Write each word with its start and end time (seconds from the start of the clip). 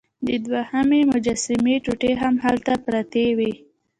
د 0.25 0.27
دوهمې 0.45 1.01
مجسمې 1.13 1.75
ټوټې 1.85 2.13
هم 2.21 2.35
هلته 2.45 2.73
پرتې 2.85 3.25
وې. 3.37 3.51